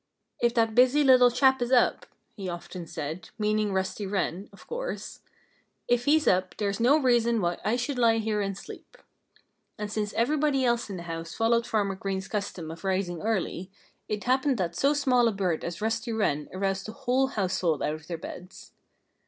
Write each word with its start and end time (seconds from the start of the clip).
"If 0.41 0.55
that 0.55 0.73
busy 0.73 1.03
little 1.03 1.29
chap 1.29 1.61
is 1.61 1.71
up" 1.71 2.07
he 2.35 2.49
often 2.49 2.87
said, 2.87 3.29
meaning 3.37 3.71
Rusty 3.71 4.07
Wren, 4.07 4.49
of 4.51 4.65
course 4.65 5.19
"if 5.87 6.05
he's 6.05 6.27
up 6.27 6.57
there's 6.57 6.79
no 6.79 6.97
reason 6.97 7.39
why 7.39 7.59
I 7.63 7.75
should 7.75 7.99
lie 7.99 8.17
here 8.17 8.41
and 8.41 8.57
sleep." 8.57 8.97
And 9.77 9.91
since 9.91 10.11
everybody 10.13 10.65
else 10.65 10.89
in 10.89 10.97
the 10.97 11.03
house 11.03 11.35
followed 11.35 11.67
Farmer 11.67 11.93
Green's 11.93 12.27
custom 12.27 12.71
of 12.71 12.83
rising 12.83 13.21
early, 13.21 13.69
it 14.09 14.23
happened 14.23 14.57
that 14.57 14.75
so 14.75 14.95
small 14.95 15.27
a 15.27 15.31
bird 15.31 15.63
as 15.63 15.83
Rusty 15.83 16.11
Wren 16.13 16.49
aroused 16.51 16.87
the 16.87 16.93
whole 16.93 17.27
household 17.27 17.83
out 17.83 17.93
of 17.93 18.07
their 18.07 18.17
beds. 18.17 18.71